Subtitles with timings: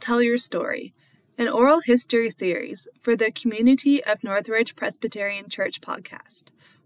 [0.00, 0.94] Tell Your Story,
[1.36, 6.44] an oral history series for the Community of Northridge Presbyterian Church podcast.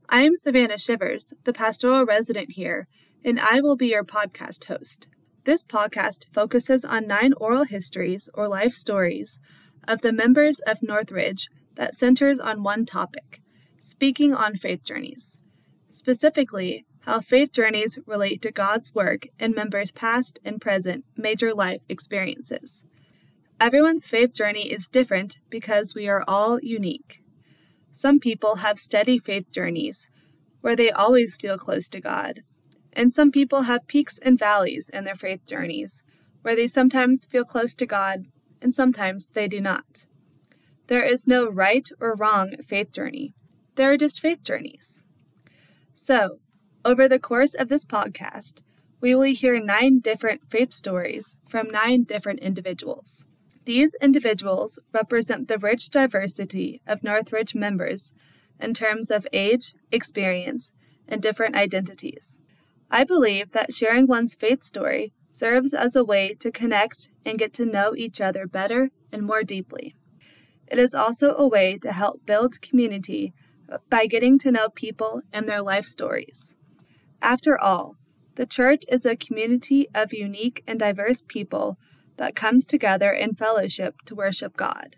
[0.08, 2.88] I am Savannah Shivers, the pastoral resident here,
[3.24, 5.06] and I will be your podcast host.
[5.44, 9.38] This podcast focuses on nine oral histories or life stories
[9.86, 13.40] of the members of Northridge that centers on one topic
[13.78, 15.38] speaking on faith journeys.
[15.88, 21.82] Specifically, how faith journeys relate to God's work in members' past and present major life
[21.88, 22.84] experiences.
[23.60, 27.22] Everyone's faith journey is different because we are all unique.
[27.92, 30.10] Some people have steady faith journeys
[30.60, 32.40] where they always feel close to God,
[32.92, 36.02] and some people have peaks and valleys in their faith journeys
[36.42, 38.26] where they sometimes feel close to God
[38.60, 40.06] and sometimes they do not.
[40.88, 43.34] There is no right or wrong faith journey,
[43.76, 45.04] there are just faith journeys.
[45.94, 46.38] So,
[46.84, 48.62] over the course of this podcast,
[49.00, 53.24] we will hear nine different faith stories from nine different individuals.
[53.64, 58.12] These individuals represent the rich diversity of Northridge members
[58.60, 60.72] in terms of age, experience,
[61.08, 62.40] and different identities.
[62.90, 67.52] I believe that sharing one's faith story serves as a way to connect and get
[67.54, 69.96] to know each other better and more deeply.
[70.68, 73.32] It is also a way to help build community
[73.90, 76.56] by getting to know people and their life stories.
[77.20, 77.96] After all,
[78.36, 81.78] the church is a community of unique and diverse people
[82.16, 84.96] that comes together in fellowship to worship God.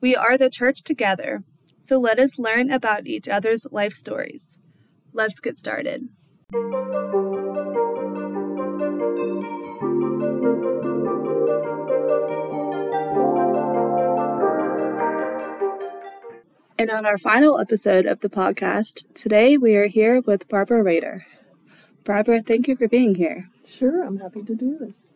[0.00, 1.44] We are the church together,
[1.80, 4.58] so let us learn about each other's life stories.
[5.12, 6.08] Let's get started.
[16.76, 21.24] And on our final episode of the podcast, today we are here with Barbara Rader.
[22.04, 23.48] Barbara, thank you for being here.
[23.64, 25.14] Sure, I'm happy to do this.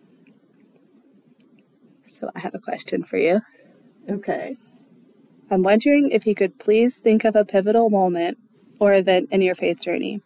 [2.09, 3.41] So, I have a question for you.
[4.09, 4.57] Okay.
[5.51, 8.39] I'm wondering if you could please think of a pivotal moment
[8.79, 10.21] or event in your faith journey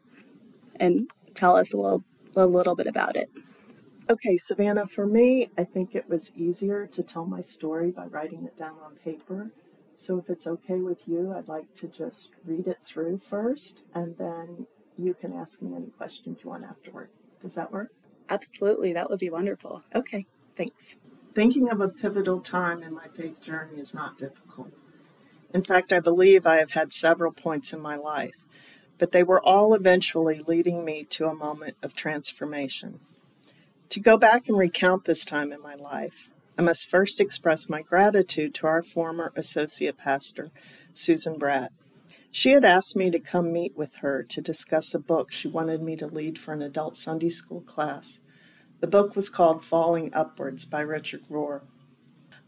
[0.81, 2.05] and tell us a little,
[2.35, 3.31] a little bit about it.
[4.11, 8.45] Okay, Savannah, for me, I think it was easier to tell my story by writing
[8.45, 9.53] it down on paper
[9.95, 14.17] so if it's okay with you, I'd like to just read it through first, and
[14.19, 14.67] then
[14.99, 17.11] you can ask me any questions you want afterward.
[17.41, 17.91] Does that work?
[18.29, 19.85] Absolutely, that would be wonderful.
[19.95, 20.27] Okay,
[20.57, 20.99] thanks.
[21.35, 24.73] Thinking of a pivotal time in my faith journey is not difficult.
[25.55, 28.47] In fact, I believe I have had several points in my life,
[28.99, 33.01] but they were all eventually leading me to a moment of transformation.
[33.89, 36.29] To go back and recount this time in my life,
[36.59, 40.51] I must first express my gratitude to our former associate pastor,
[40.93, 41.71] Susan Bratt.
[42.31, 45.83] She had asked me to come meet with her to discuss a book she wanted
[45.83, 48.21] me to lead for an adult Sunday school class.
[48.83, 51.61] The book was called Falling Upwards by Richard Rohr.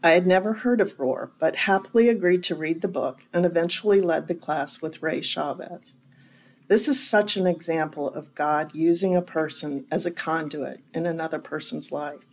[0.03, 4.01] I had never heard of Rohr, but happily agreed to read the book and eventually
[4.01, 5.95] led the class with Ray Chavez.
[6.67, 11.39] This is such an example of God using a person as a conduit in another
[11.39, 12.25] person's life.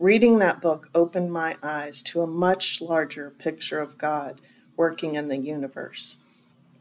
[0.00, 4.40] Reading that book opened my eyes to a much larger picture of God
[4.76, 6.16] working in the universe.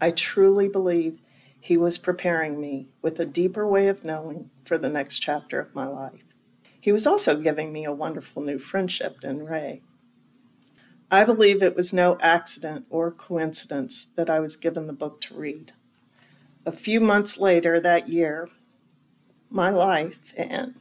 [0.01, 1.19] I truly believe
[1.59, 5.75] He was preparing me with a deeper way of knowing for the next chapter of
[5.75, 6.23] my life.
[6.79, 9.81] He was also giving me a wonderful new friendship in Ray.
[11.11, 15.33] I believe it was no accident or coincidence that I was given the book to
[15.33, 15.73] read.
[16.65, 18.49] A few months later that year,
[19.49, 20.75] my life and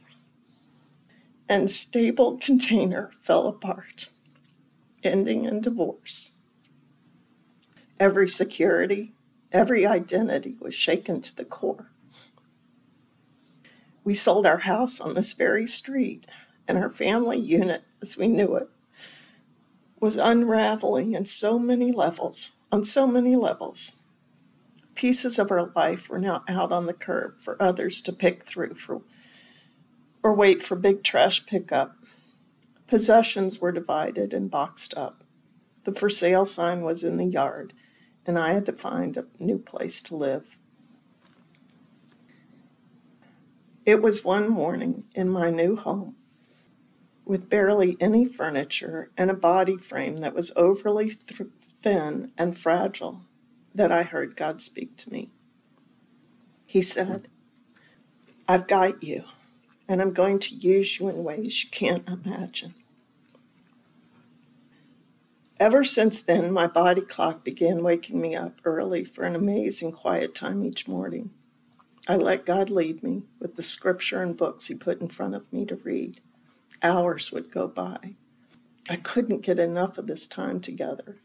[1.49, 4.09] and stable container fell apart,
[5.03, 6.31] ending in divorce.
[7.99, 9.13] Every security,
[9.51, 11.89] every identity was shaken to the core.
[14.09, 16.25] We sold our house on this very street,
[16.67, 18.67] and our family unit, as we knew it,
[19.99, 23.97] was unraveling in so many levels, on so many levels.
[24.95, 28.73] Pieces of our life were now out on the curb for others to pick through
[28.73, 29.03] for
[30.23, 31.95] or wait for big trash pickup.
[32.87, 35.23] Possessions were divided and boxed up.
[35.83, 37.73] The for sale sign was in the yard,
[38.25, 40.57] and I had to find a new place to live.
[43.85, 46.15] It was one morning in my new home,
[47.25, 51.49] with barely any furniture and a body frame that was overly th-
[51.81, 53.21] thin and fragile,
[53.73, 55.31] that I heard God speak to me.
[56.65, 57.27] He said,
[58.47, 59.23] I've got you
[59.89, 62.75] and I'm going to use you in ways you can't imagine.
[65.59, 70.35] Ever since then, my body clock began waking me up early for an amazing quiet
[70.35, 71.31] time each morning.
[72.09, 75.53] I let God lead me with the scripture and books He put in front of
[75.53, 76.21] me to read.
[76.81, 78.15] Hours would go by.
[78.89, 81.17] I couldn't get enough of this time together.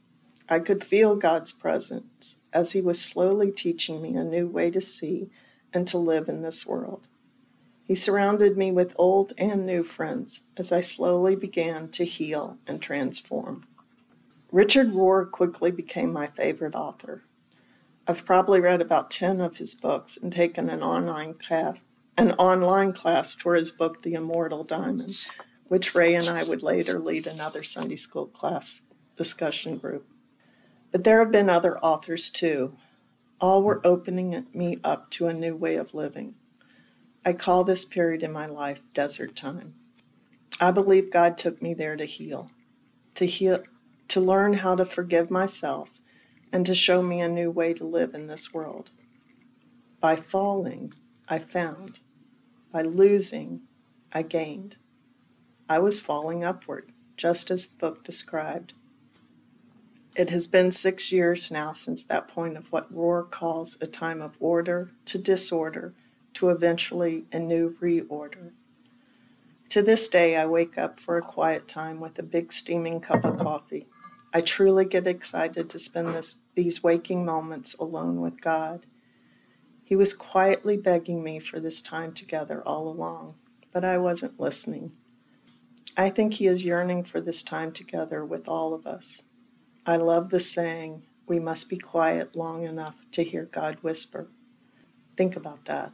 [0.47, 4.81] I could feel God's presence as He was slowly teaching me a new way to
[4.83, 5.31] see
[5.73, 7.09] and to live in this world.
[7.89, 12.83] He surrounded me with old and new friends as I slowly began to heal and
[12.83, 13.67] transform.
[14.53, 17.23] Richard Rohr quickly became my favorite author.
[18.07, 21.83] I've probably read about 10 of his books and taken an online class,
[22.19, 25.27] an online class for his book The Immortal Diamond,
[25.69, 28.83] which Ray and I would later lead another Sunday school class
[29.17, 30.07] discussion group.
[30.93, 32.75] But there have been other authors too.
[33.41, 36.35] All were opening me up to a new way of living.
[37.25, 39.75] I call this period in my life desert time.
[40.61, 42.51] I believe God took me there to heal,
[43.15, 43.63] to heal,
[44.09, 45.89] to learn how to forgive myself,
[46.55, 48.91] and to show me a new way to live in this world.
[49.99, 50.93] By falling,
[51.29, 51.99] I found.
[52.71, 53.63] By losing,
[54.13, 54.77] I gained.
[55.69, 58.73] I was falling upward, just as the book described.
[60.15, 64.23] It has been six years now since that point of what Rohr calls a time
[64.23, 65.93] of order to disorder
[66.35, 68.53] to eventually a new reorder.
[69.71, 73.25] To this day, I wake up for a quiet time with a big steaming cup
[73.25, 73.89] of coffee.
[74.37, 78.85] I truly get excited to spend this, these waking moments alone with God.
[79.85, 83.37] He was quietly begging me for this time together all along,
[83.73, 84.91] but I wasn't listening.
[85.97, 89.23] I think He is yearning for this time together with all of us.
[89.87, 94.27] I love the saying, we must be quiet long enough to hear God whisper.
[95.17, 95.93] Think about that.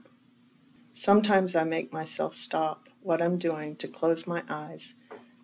[0.94, 4.94] Sometimes I make myself stop what I'm doing to close my eyes,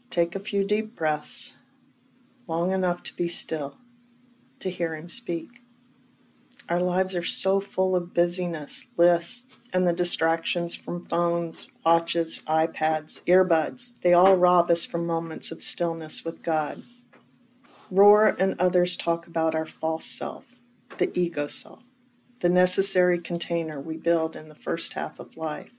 [0.09, 1.57] take a few deep breaths,
[2.47, 3.77] long enough to be still,
[4.61, 5.63] to hear Him speak.
[6.69, 13.23] Our lives are so full of busyness, lists, and the distractions from phones, watches, iPads,
[13.25, 14.01] earbuds.
[14.01, 16.83] They all rob us from moments of stillness with God.
[17.93, 20.47] Rohr and others talk about our false self,
[20.99, 21.85] the ego self,
[22.41, 25.73] the necessary container we build in the first half of life.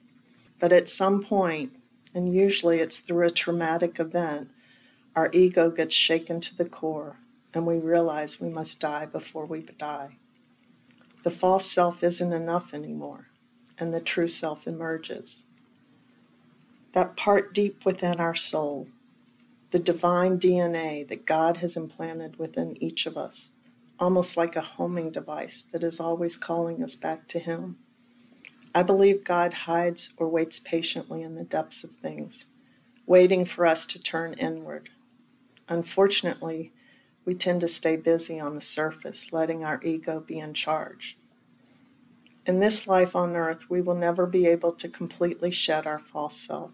[0.58, 1.74] But at some point,
[2.14, 4.50] and usually it's through a traumatic event,
[5.18, 7.18] our ego gets shaken to the core
[7.52, 10.18] and we realize we must die before we die.
[11.24, 13.26] The false self isn't enough anymore,
[13.80, 15.46] and the true self emerges.
[16.94, 18.90] That part deep within our soul
[19.72, 23.52] the divine DNA that God has implanted within each of us,
[24.00, 27.78] almost like a homing device that is always calling us back to Him.
[28.74, 32.46] I believe God hides or waits patiently in the depths of things,
[33.08, 34.90] waiting for us to turn inward.
[35.70, 36.72] Unfortunately,
[37.26, 41.18] we tend to stay busy on the surface, letting our ego be in charge.
[42.46, 46.38] In this life on earth, we will never be able to completely shed our false
[46.38, 46.72] self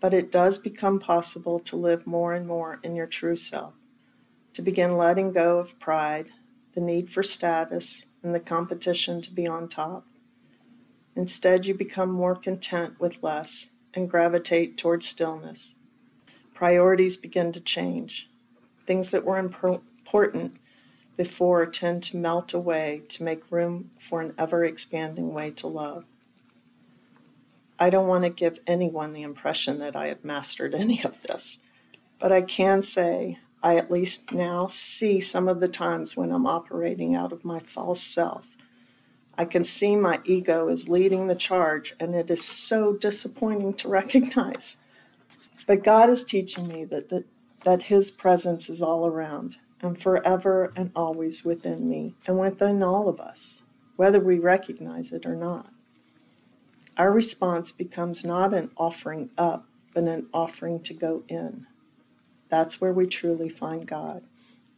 [0.00, 3.74] but it does become possible to live more and more in your true self,
[4.52, 6.28] to begin letting go of pride,
[6.74, 10.06] the need for status, and the competition to be on top.
[11.16, 15.74] Instead, you become more content with less and gravitate towards stillness.
[16.58, 18.28] Priorities begin to change.
[18.84, 20.56] Things that were important
[21.16, 26.04] before tend to melt away to make room for an ever expanding way to love.
[27.78, 31.62] I don't want to give anyone the impression that I have mastered any of this,
[32.18, 36.44] but I can say I at least now see some of the times when I'm
[36.44, 38.48] operating out of my false self.
[39.36, 43.88] I can see my ego is leading the charge, and it is so disappointing to
[43.88, 44.78] recognize.
[45.68, 47.26] But God is teaching me that, that,
[47.62, 53.08] that His presence is all around and forever and always within me and within all
[53.08, 53.62] of us,
[53.94, 55.70] whether we recognize it or not
[56.98, 61.66] our response becomes not an offering up, but an offering to go in.
[62.48, 64.24] That's where we truly find God.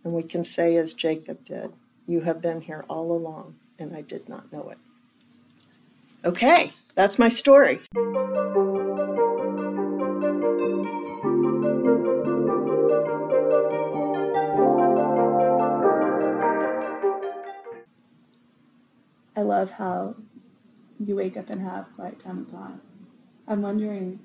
[0.05, 1.73] And we can say, as Jacob did,
[2.07, 4.79] You have been here all along, and I did not know it.
[6.25, 7.81] Okay, that's my story.
[19.41, 20.17] I love how
[21.03, 22.79] you wake up and have quiet time with God.
[23.49, 24.21] I'm wondering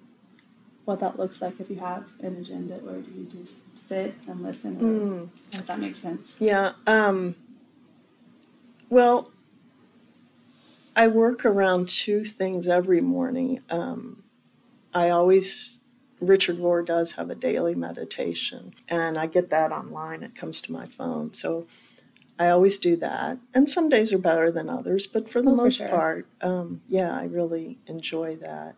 [0.83, 4.43] what that looks like if you have an agenda, or do you just sit and
[4.43, 4.75] listen?
[4.75, 5.57] Or, mm.
[5.57, 6.35] If that makes sense.
[6.37, 6.73] Yeah.
[6.85, 7.35] Um,
[8.89, 9.31] well,
[10.97, 13.61] I work around two things every morning.
[13.69, 14.23] Um,
[14.93, 15.79] I always,
[16.19, 20.23] Richard Rohr does have a daily meditation, and I get that online.
[20.23, 21.33] It comes to my phone.
[21.33, 21.67] So
[22.37, 23.37] I always do that.
[23.53, 25.89] And some days are better than others, but for the oh, most for sure.
[25.89, 28.75] part, um, yeah, I really enjoy that.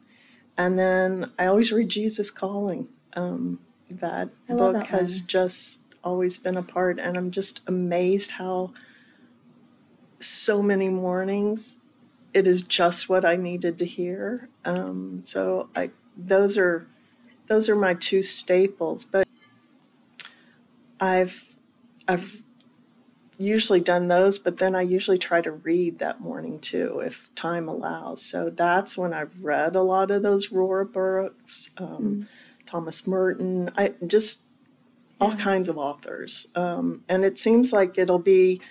[0.58, 2.88] And then I always read Jesus Calling.
[3.14, 3.60] Um,
[3.90, 5.28] that I book that has one.
[5.28, 8.74] just always been a part, and I'm just amazed how
[10.20, 11.78] so many mornings
[12.34, 14.50] it is just what I needed to hear.
[14.66, 16.88] Um, so I those are
[17.48, 19.28] those are my two staples, but
[21.00, 21.46] I've
[22.08, 22.42] I've
[23.38, 27.67] usually done those, but then I usually try to read that morning too, if time
[27.67, 28.22] allows.
[28.24, 32.27] So that's when I've read a lot of those Rohr books, um,
[32.65, 34.41] Thomas Merton, I just
[35.20, 35.38] all Yeah.
[35.38, 36.48] kinds of authors.
[36.56, 38.62] Um, and it seems like it'll be,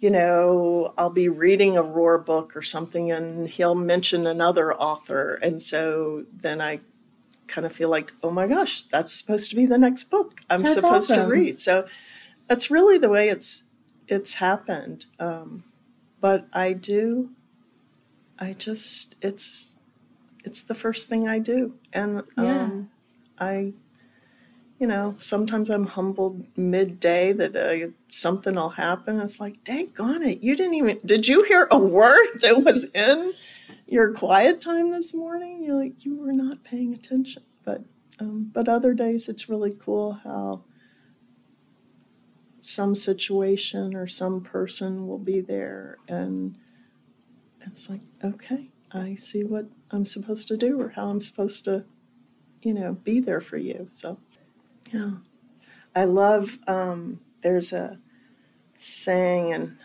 [0.00, 5.34] you know, I'll be reading a Rohr book or something, and he'll mention another author,
[5.42, 6.80] and so then I
[7.48, 10.62] kind of feel like, oh my gosh, that's supposed to be the next book I'm
[10.62, 11.28] That's supposed awesome.
[11.28, 11.60] to read.
[11.60, 11.86] So
[12.48, 13.64] that's really the way it's
[14.08, 15.06] it's happened.
[15.18, 15.64] Um,
[16.20, 17.30] but I do,
[18.38, 19.76] I just it's
[20.44, 22.62] it's the first thing I do, and Yeah.
[22.62, 22.90] um,
[23.38, 23.72] I,
[24.78, 29.20] you know, sometimes I'm humbled midday that uh, something will happen.
[29.20, 32.84] It's like, dang on it, you didn't even did you hear a word that was
[32.92, 33.32] in
[33.86, 35.62] your quiet time this morning?
[35.64, 37.82] You're like you were not paying attention, but
[38.20, 40.62] um, but other days it's really cool how
[42.68, 46.56] some situation or some person will be there and
[47.62, 51.84] it's like okay i see what i'm supposed to do or how i'm supposed to
[52.62, 53.88] you know be there for you.
[53.90, 54.18] So
[54.92, 55.12] yeah.
[55.94, 57.98] I love um, there's a
[58.76, 59.76] saying and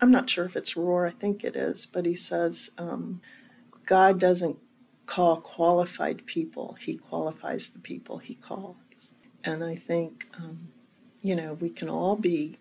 [0.00, 3.20] i'm not sure if it's Rohr i think it is but he says um,
[3.84, 4.56] god doesn't
[5.04, 8.76] call qualified people he qualifies the people he calls.
[9.44, 10.68] And i think um,
[11.26, 12.56] you know, we can all be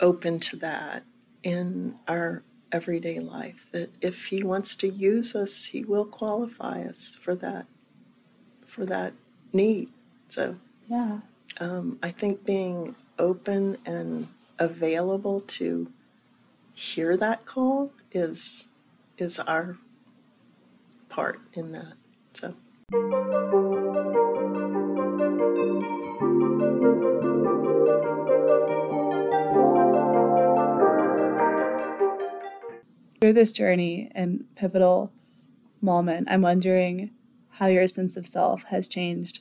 [0.00, 1.02] open to that
[1.42, 3.66] in our everyday life.
[3.72, 7.66] That if He wants to use us, He will qualify us for that,
[8.66, 9.12] for that
[9.52, 9.88] need.
[10.28, 10.56] So
[10.88, 11.20] Yeah.
[11.58, 15.90] um, I think being open and available to
[16.74, 18.68] hear that call is
[19.18, 19.78] is our
[21.08, 21.94] part in that.
[22.34, 22.54] So.
[33.26, 35.12] Through this journey and pivotal
[35.80, 37.10] moment, I'm wondering
[37.54, 39.40] how your sense of self has changed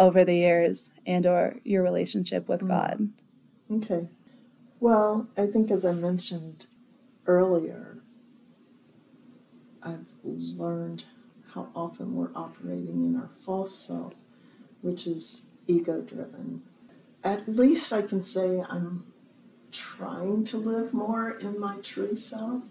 [0.00, 2.68] over the years and or your relationship with mm.
[2.68, 3.10] God.
[3.70, 4.08] Okay.
[4.80, 6.66] Well, I think as I mentioned
[7.26, 7.98] earlier,
[9.84, 11.04] I've learned
[11.54, 14.14] how often we're operating in our false self,
[14.80, 16.62] which is ego driven.
[17.22, 19.04] At least I can say I'm
[19.70, 22.64] trying to live more in my true self,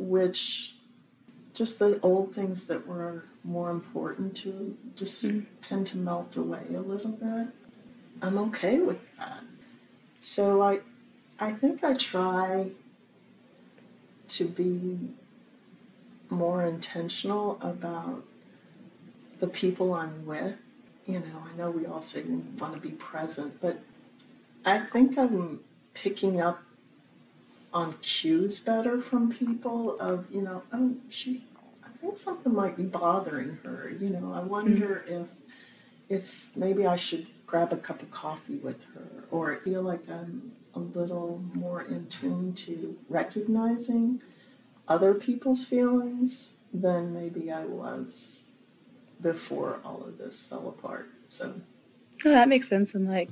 [0.00, 0.74] which
[1.52, 5.46] just the old things that were more important to just Mm.
[5.60, 7.48] tend to melt away a little bit.
[8.22, 9.42] I'm okay with that.
[10.20, 10.80] So I
[11.38, 12.70] I think I try
[14.28, 14.98] to be
[16.28, 18.22] more intentional about
[19.40, 20.56] the people I'm with.
[21.06, 23.80] You know, I know we all say we want to be present, but
[24.64, 25.60] I think I'm
[25.94, 26.62] picking up
[27.72, 31.44] on cues better from people of, you know, oh, she
[31.84, 33.92] I think something might be bothering her.
[33.98, 35.22] You know, I wonder mm-hmm.
[35.22, 35.28] if
[36.08, 40.52] if maybe I should grab a cup of coffee with her or feel like I'm
[40.74, 44.22] a little more in tune to recognizing
[44.88, 48.44] other people's feelings than maybe I was
[49.20, 51.10] before all of this fell apart.
[51.28, 51.60] So,
[52.24, 52.94] Oh, that makes sense.
[52.94, 53.30] And like,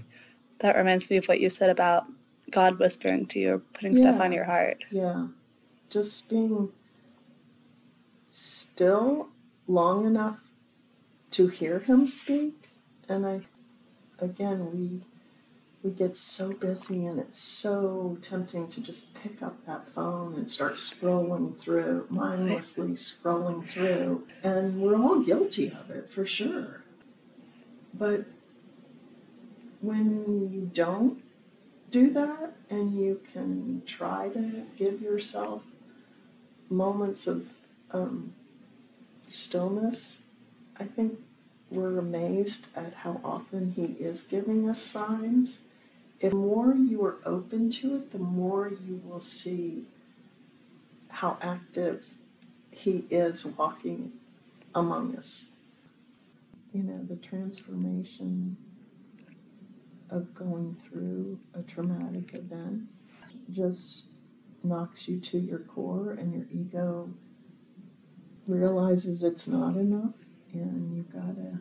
[0.60, 2.06] that reminds me of what you said about
[2.50, 4.84] God whispering to you or putting stuff on your heart.
[4.90, 5.28] yeah,
[5.90, 6.70] just being
[8.30, 9.28] still
[9.66, 10.40] long enough
[11.30, 12.68] to hear him speak.
[13.08, 13.40] And I,
[14.18, 15.00] again, we
[15.82, 20.50] we get so busy and it's so tempting to just pick up that phone and
[20.50, 24.26] start scrolling through, mindlessly scrolling through.
[24.42, 26.82] And we're all guilty of it for sure.
[27.94, 28.24] But
[29.80, 31.22] when you don't
[31.90, 35.62] do that and you can try to give yourself
[36.68, 37.48] moments of
[37.90, 38.34] um,
[39.26, 40.22] stillness,
[40.78, 41.18] I think
[41.70, 45.60] we're amazed at how often He is giving us signs.
[46.20, 49.84] If more you are open to it, the more you will see
[51.08, 52.08] how active
[52.70, 54.12] He is walking
[54.74, 55.46] among us.
[56.72, 58.56] You know, the transformation
[60.10, 62.88] of going through a traumatic event
[63.50, 64.08] just
[64.62, 67.10] knocks you to your core, and your ego
[68.46, 70.14] realizes it's not enough,
[70.52, 71.60] and you gotta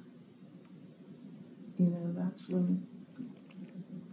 [1.77, 2.85] you know, that's when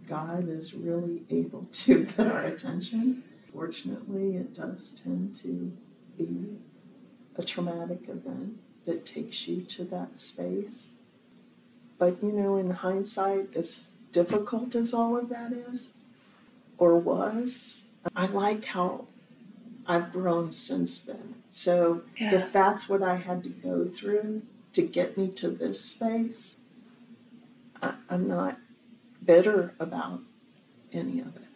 [0.07, 3.23] God is really able to get our attention.
[3.51, 5.75] Fortunately, it does tend to
[6.17, 6.57] be
[7.35, 10.93] a traumatic event that takes you to that space.
[11.97, 15.91] But, you know, in hindsight, as difficult as all of that is,
[16.77, 19.07] or was, I like how
[19.85, 21.35] I've grown since then.
[21.49, 22.33] So yeah.
[22.33, 26.55] if that's what I had to go through to get me to this space,
[27.83, 28.57] I, I'm not
[29.23, 30.21] bitter about
[30.93, 31.49] any of it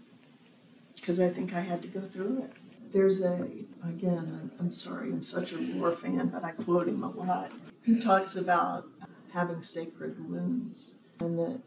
[0.95, 2.51] because I think I had to go through it.
[2.91, 3.47] There's a,
[3.87, 7.53] again, I'm sorry, I'm such a Rohr fan, but I quote him a lot.
[7.83, 8.85] He talks about
[9.33, 11.61] having sacred wounds and that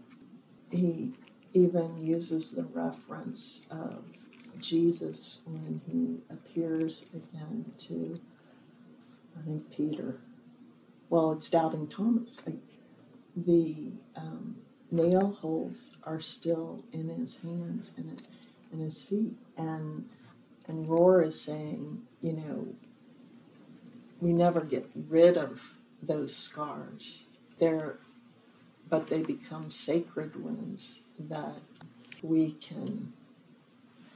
[0.73, 1.13] he
[1.55, 4.05] even uses the reference of
[4.61, 8.21] Jesus when he appears again to,
[9.39, 10.21] I think, Peter.
[11.11, 12.43] Well, it's doubting Thomas.
[13.37, 14.57] The um,
[14.91, 18.23] nail holes are still in his hands and
[18.73, 20.09] in his feet, and
[20.69, 22.69] and Rohr is saying, you know,
[24.21, 27.27] we never get rid of those scars.
[27.59, 27.99] They're,
[28.89, 31.61] but they become sacred wounds that
[32.23, 33.13] we can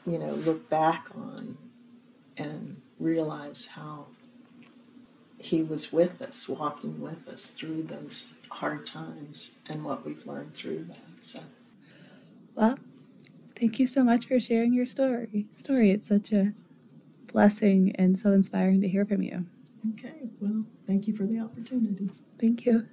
[0.06, 1.58] you know, look back on
[2.36, 4.06] and realize how
[5.38, 10.54] he was with us, walking with us through those hard times and what we've learned
[10.54, 10.98] through that.
[11.20, 11.40] So,
[12.54, 12.78] well,
[13.58, 15.46] thank you so much for sharing your story.
[15.52, 15.90] Story.
[15.90, 16.52] It's such a
[17.32, 19.46] blessing and so inspiring to hear from you.
[19.92, 20.14] Okay.
[20.40, 22.10] Well, thank you for the opportunity.
[22.38, 22.86] Thank you.